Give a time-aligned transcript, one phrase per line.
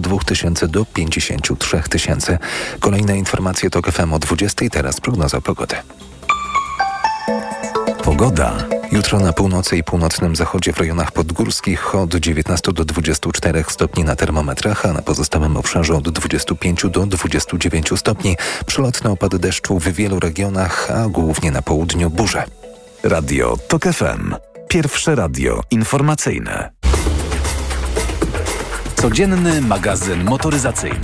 [0.00, 2.38] 2000 do 53 tysięcy.
[2.80, 4.64] Kolejne informacje to FM o 20.
[4.70, 5.76] Teraz prognoza pogody.
[8.04, 8.52] Pogoda.
[8.92, 14.16] Jutro na północy i północnym zachodzie w rejonach podgórskich od 19 do 24 stopni na
[14.16, 18.36] termometrach, a na pozostałym obszarze od 25 do 29 stopni.
[18.66, 22.44] Przelotne opady deszczu w wielu regionach, a głównie na południu burze.
[23.02, 24.34] Radio TOK FM.
[24.68, 26.70] Pierwsze radio informacyjne.
[29.04, 30.98] Codzienny magazyn motoryzacyjny.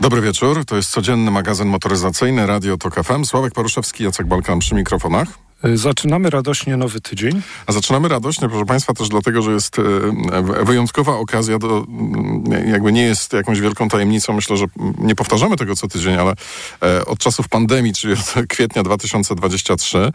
[0.00, 3.24] Dobry wieczór, to jest codzienny magazyn motoryzacyjny Radio TOK FM.
[3.24, 5.28] Sławek Paruszewski, Jacek Balkan przy mikrofonach.
[5.64, 7.42] Y, zaczynamy radośnie nowy tydzień.
[7.66, 12.92] A zaczynamy radośnie, proszę Państwa, też dlatego, że jest e, wyjątkowa okazja, do, mm, jakby
[12.92, 14.32] nie jest jakąś wielką tajemnicą.
[14.32, 14.66] Myślę, że
[14.98, 16.34] nie powtarzamy tego co tydzień, ale
[16.82, 20.12] e, od czasów pandemii, czyli od kwietnia 2023,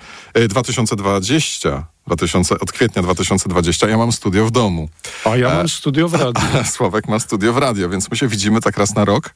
[0.49, 4.89] 2020 2000, od kwietnia 2020 ja mam studio w domu.
[5.25, 6.43] A ja mam e, studio w radio.
[6.73, 9.33] Sławek ma studio w radio, więc my się widzimy tak raz na rok.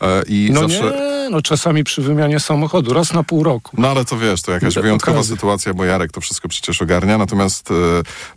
[0.00, 0.82] E, i no zawsze...
[0.82, 3.76] nie, no czasami przy wymianie samochodu, raz na pół roku.
[3.78, 5.34] No ale to wiesz, to jakaś to wyjątkowa okazji.
[5.34, 7.68] sytuacja, bo Jarek to wszystko przecież ogarnia, natomiast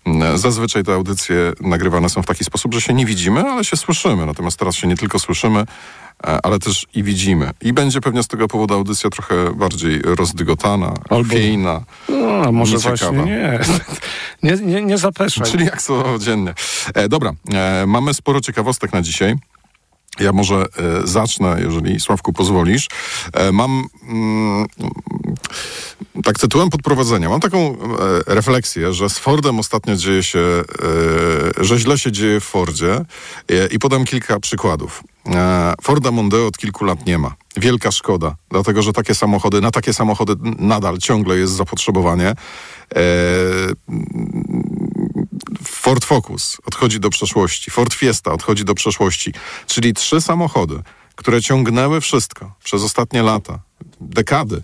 [0.06, 3.78] e, zazwyczaj te audycje nagrywane są w taki sposób, że się nie widzimy, ale się
[3.78, 4.26] słyszymy.
[4.26, 5.66] Natomiast teraz się nie tylko słyszymy,
[6.28, 7.52] E, ale też i widzimy.
[7.62, 11.24] I będzie pewnie z tego powodu audycja trochę bardziej rozdygotana, Albo...
[11.24, 11.82] chwiejna.
[12.09, 13.59] No, może właśnie nie.
[14.44, 15.52] nie, nie, nie zapeszaj.
[15.52, 16.54] Czyli jak codziennie.
[16.94, 19.36] E, dobra, e, mamy sporo ciekawostek na dzisiaj.
[20.20, 20.68] Ja może e,
[21.08, 22.88] zacznę, jeżeli Sławku pozwolisz.
[23.34, 24.68] E, mam mm,
[26.24, 27.30] tak tytułem podprowadzenia.
[27.30, 27.76] Mam taką e,
[28.28, 32.94] refleksję, że z Fordem ostatnio dzieje się, e, że źle się dzieje w Fordzie
[33.50, 35.04] e, i podam kilka przykładów.
[35.26, 37.36] E, Forda Mondeo od kilku lat nie ma.
[37.58, 42.28] Wielka szkoda, dlatego że takie samochody, na takie samochody nadal ciągle jest zapotrzebowanie.
[42.30, 42.36] E,
[45.64, 49.34] Ford Focus odchodzi do przeszłości, Ford Fiesta odchodzi do przeszłości,
[49.68, 50.80] czyli trzy samochody,
[51.16, 53.60] które ciągnęły wszystko przez ostatnie lata,
[54.02, 54.62] dekady,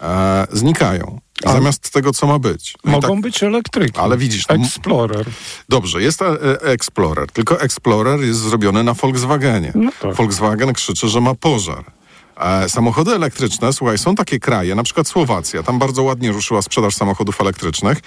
[0.00, 1.20] e, znikają.
[1.44, 2.74] A zamiast tego, co ma być.
[2.84, 4.00] No Mogą tak, być elektryki.
[4.00, 4.44] Ale widzisz...
[4.48, 5.26] Explorer.
[5.68, 9.72] Dobrze, jest e, Explorer, tylko Explorer jest zrobiony na Volkswagenie.
[9.74, 10.14] No tak.
[10.14, 11.84] Volkswagen krzyczy, że ma pożar.
[12.36, 16.94] E, samochody elektryczne, słuchaj, są takie kraje, na przykład Słowacja, tam bardzo ładnie ruszyła sprzedaż
[16.94, 17.98] samochodów elektrycznych,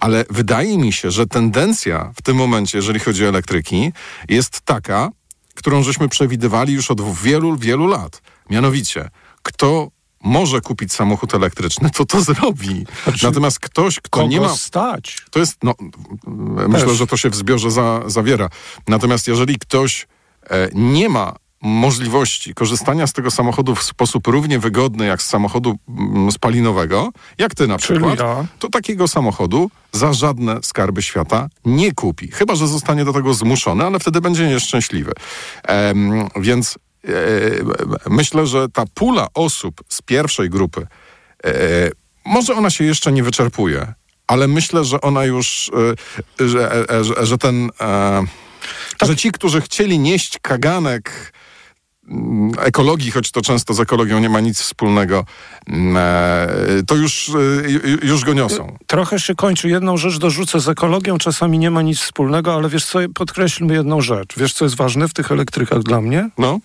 [0.00, 3.92] ale wydaje mi się, że tendencja w tym momencie, jeżeli chodzi o elektryki,
[4.28, 5.10] jest taka,
[5.54, 8.22] którą żeśmy przewidywali już od wielu, wielu lat.
[8.50, 9.10] Mianowicie,
[9.42, 9.88] kto
[10.26, 12.86] może kupić samochód elektryczny, to to zrobi.
[13.04, 14.48] Znaczy, Natomiast ktoś, kto nie ma...
[14.48, 15.18] stać?
[15.30, 15.74] To jest, no,
[16.68, 18.48] myślę, że to się w zbiorze za, zawiera.
[18.88, 20.06] Natomiast jeżeli ktoś
[20.50, 25.78] e, nie ma możliwości korzystania z tego samochodu w sposób równie wygodny jak z samochodu
[25.88, 28.44] mm, spalinowego, jak ty na przykład, ja.
[28.58, 32.28] to takiego samochodu za żadne skarby świata nie kupi.
[32.28, 35.12] Chyba, że zostanie do tego zmuszony, ale wtedy będzie nieszczęśliwy.
[35.62, 36.78] Ehm, więc
[38.10, 40.86] myślę, że ta pula osób z pierwszej grupy,
[41.44, 41.50] e,
[42.24, 43.94] może ona się jeszcze nie wyczerpuje,
[44.26, 45.70] ale myślę, że ona już,
[46.40, 47.70] e, że, e, że, że ten...
[47.80, 48.24] E,
[48.98, 49.08] tak.
[49.08, 51.32] Że ci, którzy chcieli nieść kaganek
[52.08, 55.24] Mm, ekologii, choć to często z ekologią nie ma nic wspólnego,
[55.66, 58.76] mm, e, to już, e, już go niosą.
[58.86, 59.68] Trochę się kończy.
[59.68, 64.00] Jedną rzecz dorzucę z ekologią, czasami nie ma nic wspólnego, ale wiesz co, podkreślmy jedną
[64.00, 64.28] rzecz.
[64.36, 66.30] Wiesz co jest ważne w tych elektrykach dla mnie?
[66.38, 66.58] No,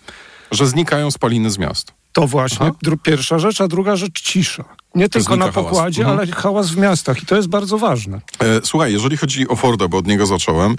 [0.52, 1.92] że znikają spaliny z miast.
[2.12, 2.70] To właśnie,
[3.02, 4.64] pierwsza rzecz, a druga rzecz cisza.
[4.94, 6.20] Nie tylko na pokładzie, mhm.
[6.20, 8.20] ale hałas w miastach i to jest bardzo ważne.
[8.40, 10.76] E, słuchaj, jeżeli chodzi o Forda, bo od niego zacząłem,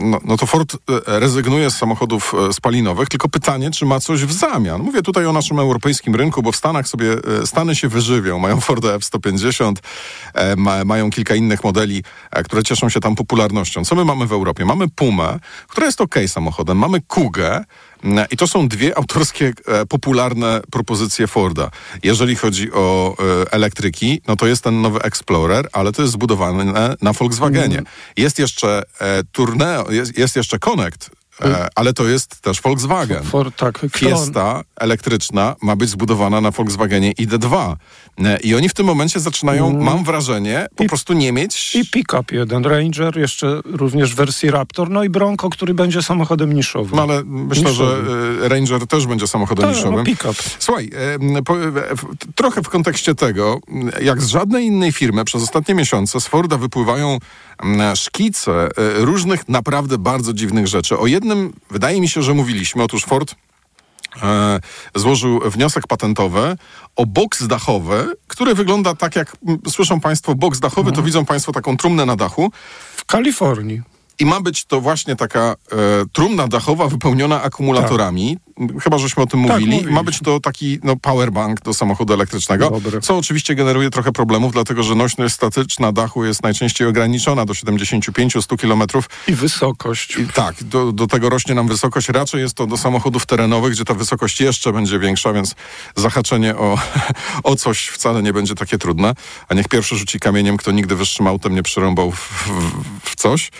[0.00, 4.24] no, no, to Ford e, rezygnuje z samochodów e, spalinowych, tylko pytanie, czy ma coś
[4.24, 4.82] w zamian.
[4.82, 8.94] Mówię tutaj o naszym europejskim rynku, bo w Stanach sobie, Stany się wyżywią, mają Forda
[8.94, 9.72] F-150,
[10.34, 12.02] e, ma, mają kilka innych modeli,
[12.44, 13.84] które cieszą się tam popularnością.
[13.84, 14.64] Co my mamy w Europie?
[14.64, 15.38] Mamy Pumę,
[15.68, 17.64] która jest ok samochodem, mamy Kugę,
[18.30, 19.52] i to są dwie autorskie,
[19.88, 21.70] popularne propozycje Forda.
[22.02, 26.94] Jeżeli chodzi o E, elektryki, no to jest ten nowy Explorer, ale to jest zbudowane
[27.02, 27.78] na Volkswagenie.
[27.78, 27.86] Mm.
[28.16, 33.22] Jest jeszcze e, Tourneo, jest, jest jeszcze Connect, E, ale to jest też Volkswagen.
[33.22, 37.76] For, tak, Fiesta elektryczna ma być zbudowana na Volkswagenie ID2.
[38.18, 39.82] E, I oni w tym momencie zaczynają, mm.
[39.82, 41.76] mam wrażenie, po I, prostu nie mieć...
[41.76, 46.52] I pick-up jeden, Ranger, jeszcze również w wersji Raptor, no i Bronco, który będzie samochodem
[46.52, 46.96] niszowym.
[46.96, 47.96] No ale myślę, że
[48.48, 49.98] Ranger też będzie samochodem tak, niszowym.
[49.98, 50.34] No, pick-up.
[50.58, 50.90] Słuchaj,
[51.44, 51.56] po,
[52.34, 53.60] trochę w kontekście tego,
[54.02, 57.18] jak z żadnej innej firmy przez ostatnie miesiące z Forda wypływają
[57.94, 58.68] szkice e,
[59.04, 60.98] różnych naprawdę bardzo dziwnych rzeczy.
[60.98, 61.21] O jednym
[61.70, 62.82] wydaje mi się, że mówiliśmy.
[62.82, 63.34] Otóż Ford
[64.22, 64.60] e,
[64.94, 66.56] złożył wniosek patentowy
[66.96, 69.36] o boks dachowy, który wygląda tak jak
[69.68, 70.96] słyszą Państwo boks dachowy, mhm.
[70.96, 72.52] to widzą Państwo taką trumnę na dachu.
[72.96, 73.82] W Kalifornii.
[74.18, 75.76] I ma być to właśnie taka e,
[76.12, 78.38] trumna dachowa wypełniona akumulatorami.
[78.82, 79.66] Chyba, żeśmy o tym Tak, mówili.
[79.70, 79.92] mówiliśmy.
[79.92, 83.00] ma być to taki no, powerbank do samochodu elektrycznego, Dobre.
[83.00, 88.58] co oczywiście generuje trochę problemów, dlatego że nośność statyczna dachu jest najczęściej ograniczona do 75-100
[88.58, 89.10] kilometrów.
[89.28, 90.16] I wysokość.
[90.16, 92.08] I tak, do, do tego rośnie nam wysokość.
[92.08, 95.54] Raczej jest to do samochodów terenowych, gdzie ta wysokość jeszcze będzie większa, więc
[95.96, 96.78] zahaczenie o,
[97.44, 99.14] o coś wcale nie będzie takie trudne.
[99.48, 103.50] A niech pierwszy rzuci kamieniem, kto nigdy wyższym autem nie przyrąbał w, w, w coś.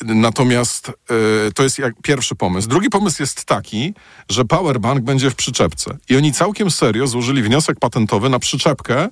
[0.00, 2.68] Natomiast e, to jest jak pierwszy pomysł.
[2.68, 3.94] Drugi pomysł jest taki,
[4.28, 5.96] że powerbank będzie w przyczepce.
[6.08, 9.08] I oni całkiem serio złożyli wniosek patentowy na przyczepkę,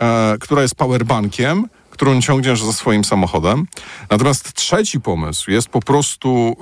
[0.00, 3.66] e, która jest powerbankiem, którą ciągniesz za swoim samochodem.
[4.10, 6.56] Natomiast trzeci pomysł jest po prostu,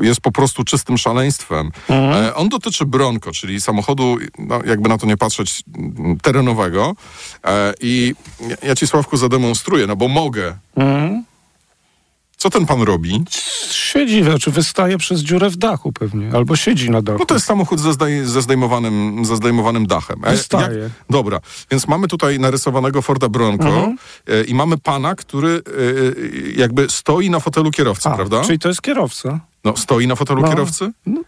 [0.00, 1.70] jest po prostu czystym szaleństwem.
[1.90, 6.94] E, on dotyczy Bronco, czyli samochodu, no, jakby na to nie patrzeć, m, terenowego.
[7.44, 8.14] E, I
[8.62, 10.56] ja- ci, Sławku, zademonstruję, no bo mogę.
[12.36, 13.24] Co ten pan robi?
[13.70, 16.30] Siedzi, znaczy wystaje przez dziurę w dachu pewnie.
[16.34, 17.18] Albo siedzi na dachu.
[17.18, 20.24] No to jest samochód ze, zdej, ze, zdejmowanym, ze zdejmowanym dachem.
[20.24, 20.90] E, Wystaje.
[21.10, 21.40] dobra,
[21.70, 23.96] więc mamy tutaj narysowanego Forda Bronco Mhm.
[24.26, 28.42] e, i mamy pana, który e, jakby stoi na fotelu kierowcy, A, prawda?
[28.44, 29.40] Czyli to jest kierowca.
[29.64, 30.48] No, stoi na fotelu No.
[30.48, 30.92] kierowcy?
[31.06, 31.20] No,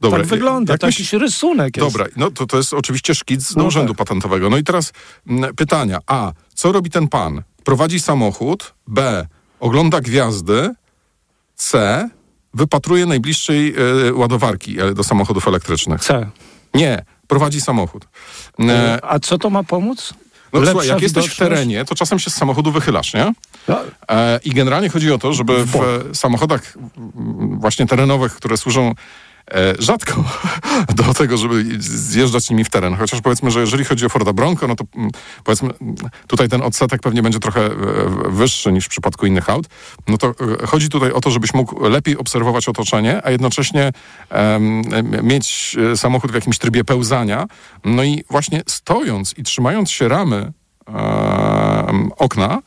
[0.00, 1.88] Dobra, tak wygląda, jak to myśl- jakiś rysunek jest.
[1.92, 3.98] Dobra, no to, to jest oczywiście szkic do No urzędu tak.
[3.98, 4.50] patentowego.
[4.50, 4.92] No i teraz
[5.28, 5.98] mm, pytania.
[6.06, 7.42] A, co robi ten pan?
[7.64, 8.74] Prowadzi samochód.
[8.86, 9.26] B,
[9.60, 10.70] ogląda gwiazdy.
[11.54, 12.08] C,
[12.54, 13.74] wypatruje najbliższej
[14.08, 16.00] e, ładowarki e, do samochodów elektrycznych.
[16.00, 16.30] C.
[16.74, 18.08] Nie, prowadzi samochód.
[18.60, 20.14] E, A co to ma pomóc?
[20.52, 23.32] no Lepsza słuchaj, jak jesteś w terenie, to czasem się z samochodu wychylasz, nie?
[23.68, 26.74] No, E, I generalnie chodzi o to, żeby w e, samochodach
[27.60, 28.94] właśnie terenowych, które służą
[29.78, 30.24] rzadko
[31.04, 32.96] do tego, żeby zjeżdżać nimi w teren.
[32.96, 35.10] Chociaż powiedzmy, że jeżeli chodzi o Forda Bronco, no to mm,
[35.44, 35.70] powiedzmy
[36.26, 37.70] tutaj ten odsetek pewnie będzie trochę e,
[38.28, 39.66] wyższy niż w przypadku innych aut.
[40.08, 43.92] No to e, chodzi tutaj o to, żebyś mógł lepiej obserwować otoczenie, a jednocześnie
[44.30, 44.82] em,
[45.22, 47.46] mieć e, samochód w jakimś trybie pełzania.
[47.84, 50.52] No i właśnie stojąc i trzymając się ramy
[50.86, 52.62] em, okna,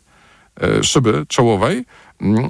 [0.61, 1.85] e, szyby czołowej,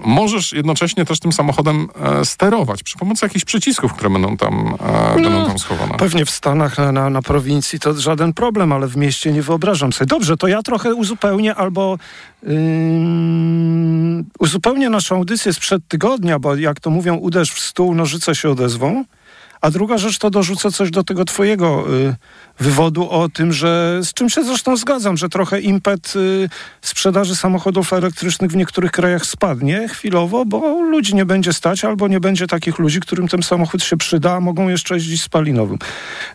[0.06, 4.76] możesz jednocześnie też tym samochodem e, sterować przy pomocy jakichś przycisków, które będą tam,
[5.16, 5.98] e, będą tam schowane.
[5.98, 10.08] Pewnie w Stanach, na, na, prowincji to żaden problem, ale w mieście nie wyobrażam sobie.
[10.08, 11.98] Dobrze, to ja trochę uzupełnię albo
[12.48, 18.50] ym, uzupełnię naszą audycję sprzed tygodnia, bo jak to mówią, uderz w stół, nożyce się
[18.50, 19.04] odezwą.
[19.62, 22.16] A druga rzecz to dorzucę coś do tego twojego y,
[22.60, 26.50] wywodu o tym, że z czym się zresztą zgadzam, że trochę impet y,
[26.82, 32.20] sprzedaży samochodów elektrycznych w niektórych krajach spadnie chwilowo, bo ludzi nie będzie stać albo nie
[32.20, 35.78] będzie takich ludzi, którym ten samochód się przyda, a mogą jeszcze jeździć spalinowym.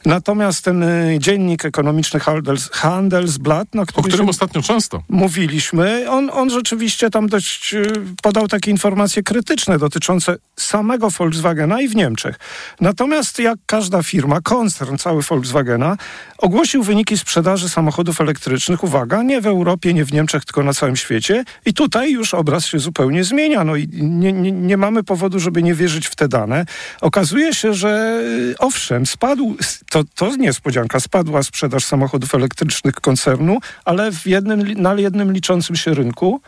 [0.07, 5.03] Natomiast ten y, dziennik ekonomiczny Handels, Handelsblatt, na O który którym ostatnio często.
[5.09, 7.75] mówiliśmy, on, on rzeczywiście tam dość
[8.23, 12.39] podał takie informacje krytyczne dotyczące samego Volkswagena i w Niemczech.
[12.81, 15.97] Natomiast jak każda firma, koncern cały Volkswagena,
[16.39, 20.97] ogłosił wyniki sprzedaży samochodów elektrycznych, uwaga, nie w Europie, nie w Niemczech, tylko na całym
[20.97, 21.45] świecie.
[21.67, 23.65] I tutaj już obraz się zupełnie zmienia.
[23.65, 26.67] No i nie, nie, nie mamy powodu, żeby nie wierzyć w te dane.
[27.01, 28.21] Okazuje się, że
[28.51, 29.57] y, owszem, spadł,
[29.91, 35.95] to, to niespodzianka, spadła sprzedaż samochodów elektrycznych koncernu, ale w jednym, na jednym liczącym się
[35.95, 36.41] rynku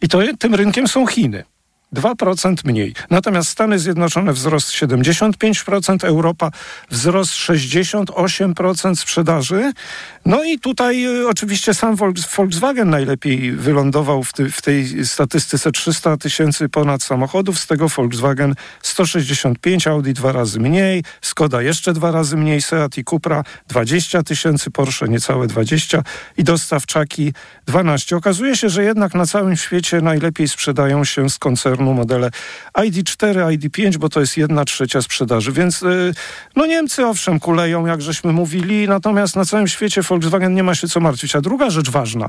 [0.00, 1.44] i to tym rynkiem są Chiny.
[1.94, 2.94] 2% mniej.
[3.10, 6.50] Natomiast Stany Zjednoczone wzrost 75%, Europa
[6.90, 9.72] wzrost 68% sprzedaży.
[10.26, 15.72] No i tutaj y, oczywiście sam Volks- Volkswagen najlepiej wylądował w, ty, w tej statystyce
[15.72, 22.10] 300 tysięcy ponad samochodów, z tego Volkswagen 165, Audi dwa razy mniej, Skoda jeszcze dwa
[22.10, 26.02] razy mniej, Seat i Cupra 20 tysięcy, Porsche niecałe 20
[26.36, 27.32] i dostawczaki
[27.66, 28.16] 12.
[28.16, 32.30] Okazuje się, że jednak na całym świecie najlepiej sprzedają się z koncernu modele
[32.78, 36.14] ID4, ID5, bo to jest jedna trzecia sprzedaży, więc y,
[36.56, 40.88] no Niemcy owszem kuleją, jak żeśmy mówili, natomiast na całym świecie Volkswagen nie ma się
[40.88, 41.36] co martwić.
[41.36, 42.28] A druga rzecz ważna,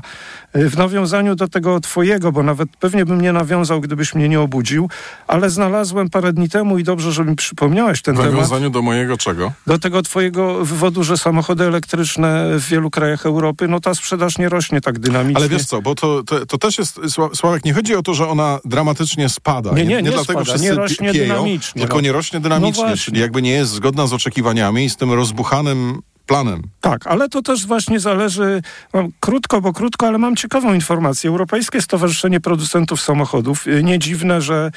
[0.56, 4.40] y, w nawiązaniu do tego twojego, bo nawet pewnie bym nie nawiązał, gdybyś mnie nie
[4.40, 4.88] obudził,
[5.26, 8.82] ale znalazłem parę dni temu i dobrze, że mi przypomniałeś ten W temat nawiązaniu do
[8.82, 9.52] mojego czego?
[9.66, 14.48] do tego twojego wywodu, że samochody elektryczne w wielu krajach Europy, no ta sprzedaż nie
[14.48, 15.36] rośnie tak dynamicznie.
[15.36, 18.14] Ale wiesz co, bo to, to, to też jest, Sła- Sławek, nie chodzi o to,
[18.14, 19.72] że ona dramatycznie spada.
[19.72, 22.00] Nie, nie, nie dlatego spada, wszyscy nie rośnie pieją, dynamicznie, Tylko no.
[22.00, 23.04] nie rośnie No dynamicznie, właśnie.
[23.04, 26.62] czyli jakby nie jest zgodna z oczekiwaniami i z tym rozbuchanym planem.
[26.80, 28.62] Tak, ale to też właśnie zależy,
[28.94, 31.30] mam krótko, bo krótko, ale mam ciekawą informację.
[31.30, 34.70] Europejskie Stowarzyszenie Producentów Samochodów, y, nie dziwne, że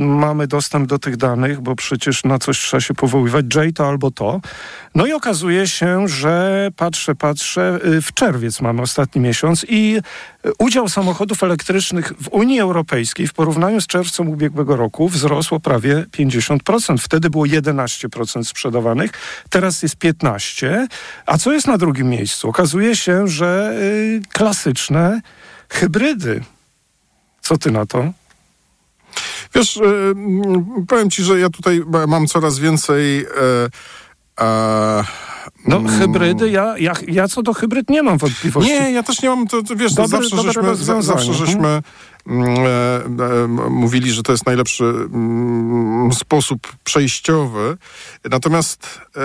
[0.00, 4.10] mamy dostęp do tych danych, bo przecież na coś trzeba się powoływać, J to albo
[4.10, 4.40] to.
[4.94, 10.00] No i okazuje się, że patrzę, patrzę, y, w czerwiec mamy ostatni miesiąc i
[10.58, 16.04] udział samochodów elektrycznych w Unii Europejskiej w porównaniu z czerwcem ubiegłego roku wzrósł o prawie
[16.12, 16.98] 50%.
[16.98, 19.10] Wtedy było 11% sprzedawanych,
[19.50, 20.86] teraz jest 15%.
[21.26, 22.48] A co jest na drugim miejscu?
[22.48, 23.74] Okazuje się, że
[24.32, 25.20] klasyczne
[25.68, 26.40] hybrydy.
[27.40, 28.12] Co ty na to?
[29.56, 30.14] Wiesz, y,
[30.88, 33.26] powiem ci, że ja tutaj mam coraz więcej.
[35.68, 38.72] No hybrydy, ja, ja, ja co do hybryd nie mam wątpliwości.
[38.72, 41.82] Nie, ja też nie mam, to, to wiesz, zawsze, żeśmy, zawsze żeśmy
[42.26, 42.56] mm,
[43.20, 47.76] e, e, mówili, że to jest najlepszy mm, sposób przejściowy.
[48.30, 49.20] Natomiast e,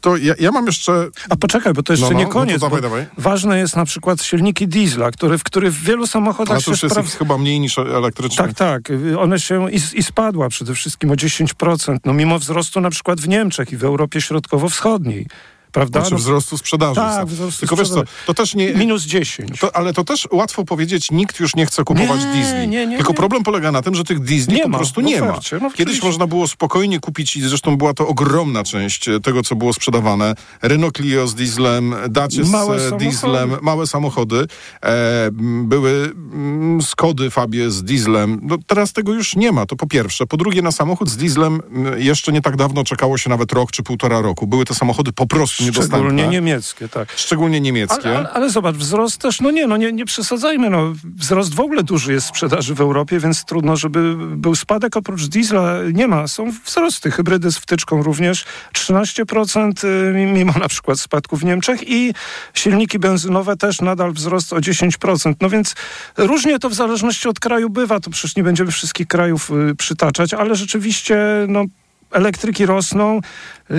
[0.00, 1.08] to ja, ja, mam jeszcze...
[1.30, 2.62] A poczekaj, bo to jeszcze no, no, nie no koniec.
[2.62, 3.06] No dawaj, dawaj.
[3.18, 6.82] Ważne jest na przykład silniki diesla, który, w których w wielu samochodach A to już
[6.82, 7.14] jest spraw...
[7.16, 8.44] chyba mniej niż elektryczne.
[8.44, 8.82] Tak, tak.
[9.18, 11.98] One się i, i spadła przede wszystkim o 10%.
[12.04, 15.26] No mimo wzrostu na przykład w Niemczech i w Europie Środkowo-Wschodniej 你。
[15.72, 16.00] Prawda?
[16.00, 16.94] Znaczy wzrostu sprzedaży.
[16.94, 18.00] Tak, wzrostu Tylko sprzedaży.
[18.00, 18.74] wiesz co, to też nie...
[18.74, 19.60] Minus 10.
[19.60, 22.68] To, ale to też łatwo powiedzieć, nikt już nie chce kupować nie, diesli.
[22.68, 25.20] Nie, nie, Tylko problem polega na tym, że tych diesli nie po ma, prostu nie
[25.20, 25.38] ma.
[25.62, 29.56] No, Kiedyś można było spokojnie kupić i zresztą była to ogromna część e, tego, co
[29.56, 30.34] było sprzedawane.
[30.62, 34.46] Renault Clio z dieslem, Dacia z dieslem, małe samochody.
[34.82, 35.30] E,
[35.64, 38.40] były mm, Skody Fabie z dieslem.
[38.42, 40.26] No, teraz tego już nie ma, to po pierwsze.
[40.26, 41.60] Po drugie, na samochód z dieslem
[41.96, 44.46] jeszcze nie tak dawno czekało się nawet rok czy półtora roku.
[44.46, 45.98] Były te samochody po prostu niedostępne.
[45.98, 47.12] Szczególnie niemieckie, tak.
[47.16, 48.08] Szczególnie niemieckie.
[48.08, 51.60] Ale, ale, ale, zobacz, wzrost też, no nie, no nie, nie przesadzajmy, no wzrost w
[51.60, 54.96] ogóle duży jest sprzedaży w Europie, więc trudno, żeby był spadek.
[54.96, 57.10] Oprócz diesla nie ma, są wzrosty.
[57.10, 62.14] Hybrydy z wtyczką również 13% y, mimo na przykład spadku w Niemczech i
[62.54, 65.34] silniki benzynowe też nadal wzrost o 10%.
[65.40, 65.74] No więc
[66.16, 70.34] różnie to w zależności od kraju bywa, to przecież nie będziemy wszystkich krajów y, przytaczać,
[70.34, 71.16] ale rzeczywiście
[71.48, 71.64] no,
[72.12, 73.18] elektryki rosną.
[73.18, 73.74] Y,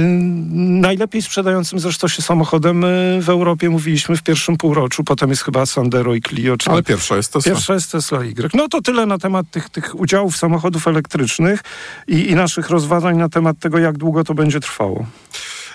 [0.82, 5.66] najlepiej sprzedającym zresztą się samochodem y, w Europie mówiliśmy w pierwszym półroczu, potem jest chyba
[5.66, 6.56] Sandero i Clio.
[6.66, 7.52] Ale pierwsza jest Tesla.
[7.52, 8.50] Pierwsza jest Tesla Y.
[8.54, 11.62] No to tyle na temat tych, tych udziałów samochodów elektrycznych
[12.08, 15.06] i, i naszych rozważań na temat tego, jak długo to będzie trwało.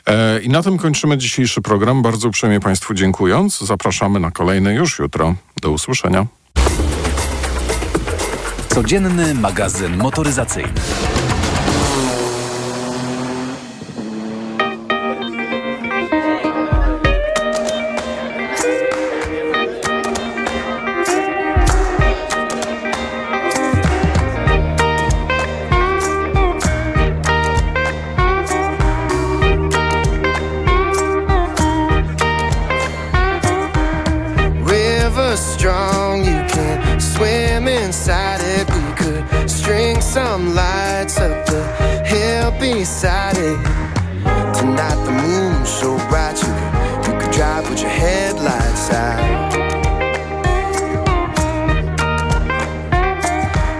[0.07, 2.03] E, I na tym kończymy dzisiejszy program.
[2.03, 3.59] Bardzo uprzejmie Państwu dziękując.
[3.61, 5.35] Zapraszamy na kolejny już jutro.
[5.63, 6.27] Do usłyszenia.
[8.69, 10.73] Codzienny magazyn motoryzacyjny.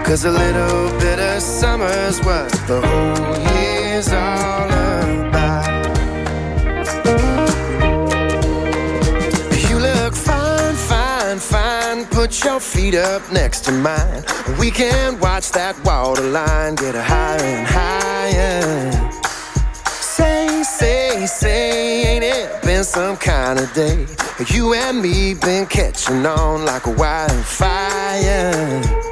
[0.07, 5.67] Cause a little bit of summer's what the whole year's all about.
[9.69, 12.05] You look fine, fine, fine.
[12.05, 14.23] Put your feet up next to mine.
[14.57, 19.11] We can watch that waterline get a higher and higher.
[19.83, 24.07] Say, say, say, ain't it been some kind of day?
[24.55, 29.06] You and me been catching on like a wildfire.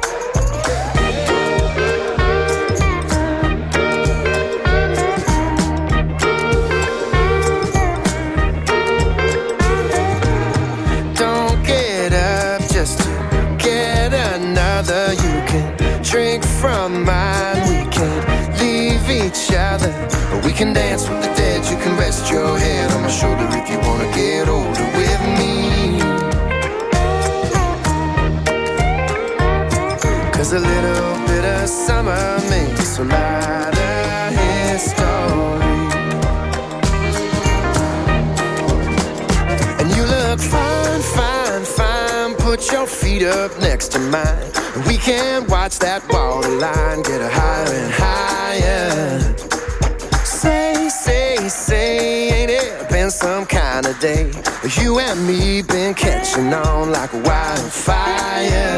[20.56, 23.78] Can dance with the dead, you can rest your head on my shoulder if you
[23.80, 26.00] wanna get older with me.
[30.32, 35.04] Cause a little bit of summer makes a lot of history.
[39.80, 42.34] And you look fine, fine, fine.
[42.36, 44.50] Put your feet up next to mine.
[44.74, 49.45] And we can watch that waterline get higher and higher
[53.06, 54.32] been some kind of day?
[54.80, 58.76] You and me been catching on like a wildfire.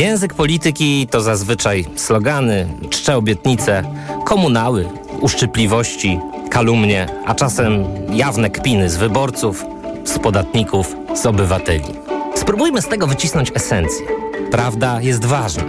[0.00, 3.82] Język polityki to zazwyczaj slogany, czcze obietnice,
[4.24, 4.88] komunały,
[5.20, 6.18] uszczypliwości,
[6.50, 9.64] kalumnie, a czasem jawne kpiny z wyborców,
[10.04, 11.84] z podatników, z obywateli.
[12.34, 14.06] Spróbujmy z tego wycisnąć esencję.
[14.50, 15.64] Prawda jest ważna.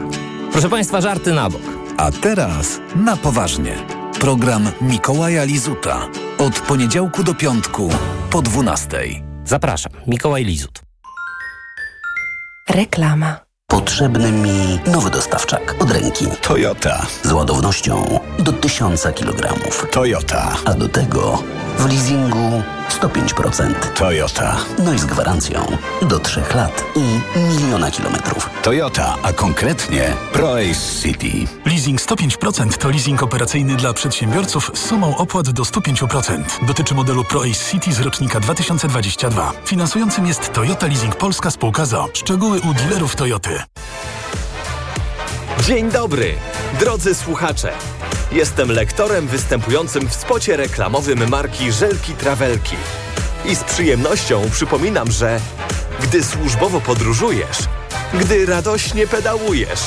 [0.51, 1.61] Proszę Państwa, żarty na bok.
[1.97, 3.75] A teraz na poważnie.
[4.19, 6.07] Program Mikołaja Lizuta.
[6.37, 7.89] Od poniedziałku do piątku
[8.29, 8.97] po 12.
[9.45, 10.81] Zapraszam, Mikołaj Lizut.
[12.69, 13.50] Reklama.
[13.71, 16.27] Potrzebny mi nowy dostawczak od ręki.
[16.41, 17.05] Toyota.
[17.23, 19.53] Z ładownością do 1000 kg.
[19.91, 20.55] Toyota.
[20.65, 21.43] A do tego
[21.77, 23.73] w leasingu 105%.
[23.95, 24.57] Toyota.
[24.79, 28.49] No i z gwarancją do 3 lat i miliona kilometrów.
[28.63, 31.47] Toyota, a konkretnie ProAce City.
[31.65, 36.43] Leasing 105% to leasing operacyjny dla przedsiębiorców z sumą opłat do 105%.
[36.67, 39.51] Dotyczy modelu ProAce City z rocznika 2022.
[39.65, 42.09] Finansującym jest Toyota Leasing Polska Spółka ZO.
[42.13, 43.61] Szczegóły u dealerów Toyoty.
[45.65, 46.33] Dzień dobry,
[46.79, 47.73] drodzy słuchacze.
[48.31, 52.75] Jestem lektorem występującym w spocie reklamowym marki Żelki Trawelki.
[53.45, 55.39] I z przyjemnością przypominam, że
[56.03, 57.57] gdy służbowo podróżujesz,
[58.13, 59.81] gdy radośnie pedałujesz,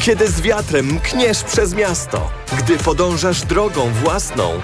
[0.00, 4.60] kiedy z wiatrem mkniesz przez miasto, gdy podążasz drogą własną,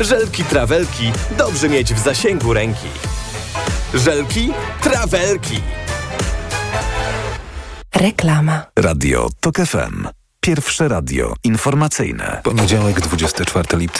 [0.00, 2.88] Żelki Trawelki dobrze mieć w zasięgu ręki.
[3.94, 5.60] Żelki Trawelki.
[7.94, 8.66] Reklama.
[8.76, 10.19] Radio TOK FM.
[10.50, 12.40] Pierwsze radio informacyjne.
[12.44, 13.86] Poniedziałek, 24 lipca.